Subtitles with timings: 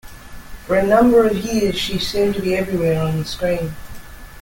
[0.65, 3.75] For a number of years, she seemed to be everywhere on the screen.